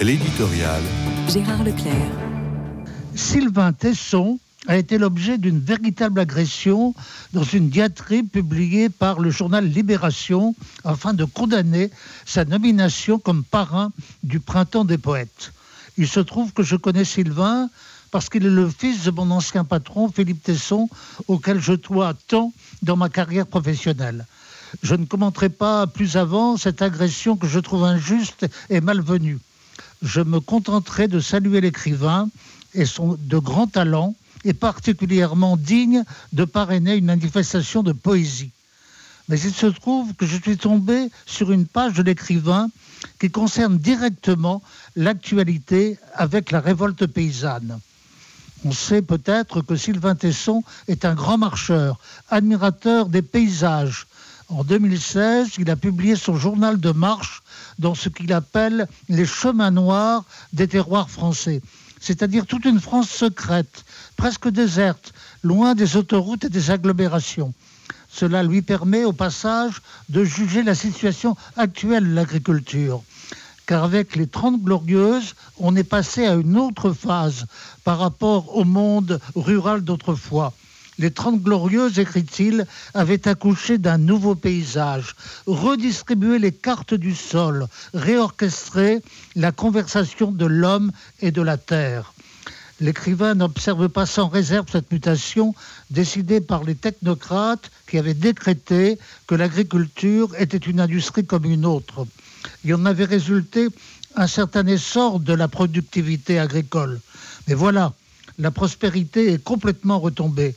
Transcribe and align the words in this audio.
L'éditorial. 0.00 0.80
Gérard 1.28 1.62
Leclerc. 1.62 2.10
Sylvain 3.14 3.74
Tesson 3.74 4.38
a 4.66 4.78
été 4.78 4.96
l'objet 4.96 5.36
d'une 5.36 5.60
véritable 5.60 6.20
agression 6.20 6.94
dans 7.34 7.42
une 7.42 7.68
diatribe 7.68 8.30
publiée 8.30 8.88
par 8.88 9.20
le 9.20 9.28
journal 9.28 9.66
Libération 9.66 10.54
afin 10.84 11.12
de 11.12 11.26
condamner 11.26 11.90
sa 12.24 12.46
nomination 12.46 13.18
comme 13.18 13.44
parrain 13.44 13.92
du 14.22 14.40
Printemps 14.40 14.86
des 14.86 14.96
Poètes. 14.96 15.52
Il 15.98 16.08
se 16.08 16.20
trouve 16.20 16.54
que 16.54 16.62
je 16.62 16.76
connais 16.76 17.04
Sylvain 17.04 17.68
parce 18.10 18.30
qu'il 18.30 18.46
est 18.46 18.48
le 18.48 18.70
fils 18.70 19.04
de 19.04 19.10
mon 19.10 19.30
ancien 19.30 19.64
patron, 19.64 20.10
Philippe 20.10 20.42
Tesson, 20.42 20.88
auquel 21.28 21.60
je 21.60 21.74
dois 21.74 22.14
tant 22.26 22.54
dans 22.80 22.96
ma 22.96 23.10
carrière 23.10 23.46
professionnelle. 23.46 24.24
Je 24.82 24.94
ne 24.94 25.04
commenterai 25.04 25.50
pas 25.50 25.86
plus 25.86 26.16
avant 26.16 26.56
cette 26.56 26.80
agression 26.80 27.36
que 27.36 27.46
je 27.46 27.58
trouve 27.58 27.84
injuste 27.84 28.46
et 28.70 28.80
malvenue 28.80 29.38
je 30.02 30.20
me 30.20 30.40
contenterai 30.40 31.08
de 31.08 31.20
saluer 31.20 31.60
l'écrivain 31.60 32.28
et 32.74 32.84
son 32.84 33.18
de 33.18 33.38
grand 33.38 33.66
talent 33.66 34.14
et 34.44 34.54
particulièrement 34.54 35.56
digne 35.56 36.04
de 36.32 36.44
parrainer 36.44 36.96
une 36.96 37.04
manifestation 37.04 37.82
de 37.82 37.92
poésie. 37.92 38.50
Mais 39.28 39.38
il 39.40 39.52
se 39.52 39.66
trouve 39.66 40.14
que 40.14 40.26
je 40.26 40.36
suis 40.36 40.56
tombé 40.56 41.10
sur 41.26 41.52
une 41.52 41.66
page 41.66 41.94
de 41.94 42.02
l'écrivain 42.02 42.68
qui 43.20 43.30
concerne 43.30 43.78
directement 43.78 44.62
l'actualité 44.96 45.98
avec 46.14 46.50
la 46.50 46.60
révolte 46.60 47.06
paysanne. 47.06 47.78
On 48.64 48.72
sait 48.72 49.02
peut-être 49.02 49.62
que 49.62 49.76
Sylvain 49.76 50.14
Tesson 50.14 50.62
est 50.88 51.04
un 51.04 51.14
grand 51.14 51.38
marcheur, 51.38 51.98
admirateur 52.28 53.08
des 53.08 53.22
paysages, 53.22 54.06
en 54.50 54.64
2016, 54.64 55.52
il 55.58 55.70
a 55.70 55.76
publié 55.76 56.16
son 56.16 56.36
journal 56.36 56.80
de 56.80 56.90
marche 56.90 57.42
dans 57.78 57.94
ce 57.94 58.08
qu'il 58.08 58.32
appelle 58.32 58.88
les 59.08 59.26
chemins 59.26 59.70
noirs 59.70 60.24
des 60.52 60.66
terroirs 60.66 61.08
français, 61.08 61.62
c'est-à-dire 62.00 62.46
toute 62.46 62.64
une 62.64 62.80
France 62.80 63.08
secrète, 63.08 63.84
presque 64.16 64.48
déserte, 64.48 65.12
loin 65.42 65.74
des 65.74 65.96
autoroutes 65.96 66.44
et 66.44 66.48
des 66.48 66.70
agglomérations. 66.70 67.54
Cela 68.10 68.42
lui 68.42 68.60
permet 68.60 69.04
au 69.04 69.12
passage 69.12 69.82
de 70.08 70.24
juger 70.24 70.64
la 70.64 70.74
situation 70.74 71.36
actuelle 71.56 72.08
de 72.08 72.14
l'agriculture. 72.14 73.02
Car 73.66 73.84
avec 73.84 74.16
les 74.16 74.26
Trente 74.26 74.60
Glorieuses, 74.60 75.36
on 75.58 75.76
est 75.76 75.84
passé 75.84 76.26
à 76.26 76.34
une 76.34 76.58
autre 76.58 76.92
phase 76.92 77.46
par 77.84 78.00
rapport 78.00 78.56
au 78.56 78.64
monde 78.64 79.20
rural 79.36 79.82
d'autrefois. 79.82 80.52
Les 81.00 81.10
Trente 81.10 81.40
Glorieuses, 81.40 81.98
écrit-il, 81.98 82.66
avaient 82.92 83.26
accouché 83.26 83.78
d'un 83.78 83.96
nouveau 83.96 84.34
paysage, 84.34 85.16
redistribué 85.46 86.38
les 86.38 86.52
cartes 86.52 86.92
du 86.92 87.14
sol, 87.14 87.68
réorchestré 87.94 89.00
la 89.34 89.50
conversation 89.50 90.30
de 90.30 90.44
l'homme 90.44 90.92
et 91.22 91.30
de 91.30 91.40
la 91.40 91.56
terre. 91.56 92.12
L'écrivain 92.80 93.34
n'observe 93.34 93.88
pas 93.88 94.04
sans 94.04 94.28
réserve 94.28 94.66
cette 94.70 94.92
mutation 94.92 95.54
décidée 95.90 96.42
par 96.42 96.64
les 96.64 96.74
technocrates 96.74 97.70
qui 97.88 97.96
avaient 97.96 98.12
décrété 98.12 98.98
que 99.26 99.34
l'agriculture 99.34 100.28
était 100.38 100.58
une 100.58 100.80
industrie 100.80 101.24
comme 101.24 101.46
une 101.46 101.64
autre. 101.64 102.06
Il 102.62 102.74
en 102.74 102.84
avait 102.84 103.06
résulté 103.06 103.68
un 104.16 104.26
certain 104.26 104.66
essor 104.66 105.18
de 105.18 105.32
la 105.32 105.48
productivité 105.48 106.38
agricole. 106.38 107.00
Mais 107.48 107.54
voilà, 107.54 107.94
la 108.38 108.50
prospérité 108.50 109.32
est 109.32 109.42
complètement 109.42 109.98
retombée. 109.98 110.54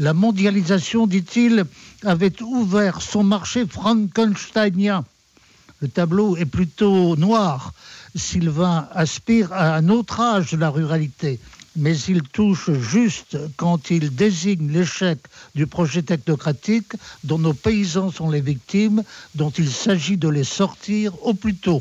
La 0.00 0.12
mondialisation, 0.12 1.06
dit-il, 1.06 1.64
avait 2.02 2.42
ouvert 2.42 3.00
son 3.00 3.22
marché 3.22 3.64
frankensteinien. 3.64 5.04
Le 5.80 5.88
tableau 5.88 6.36
est 6.36 6.46
plutôt 6.46 7.14
noir. 7.14 7.72
Sylvain 8.16 8.88
aspire 8.92 9.52
à 9.52 9.76
un 9.76 9.88
autre 9.88 10.20
âge 10.20 10.50
de 10.52 10.56
la 10.56 10.70
ruralité, 10.70 11.38
mais 11.76 11.96
il 12.08 12.22
touche 12.22 12.72
juste 12.72 13.36
quand 13.56 13.90
il 13.90 14.14
désigne 14.14 14.70
l'échec 14.70 15.18
du 15.54 15.66
projet 15.66 16.02
technocratique 16.02 16.92
dont 17.22 17.38
nos 17.38 17.54
paysans 17.54 18.10
sont 18.10 18.30
les 18.30 18.40
victimes, 18.40 19.02
dont 19.34 19.50
il 19.50 19.70
s'agit 19.70 20.16
de 20.16 20.28
les 20.28 20.44
sortir 20.44 21.12
au 21.24 21.34
plus 21.34 21.56
tôt. 21.56 21.72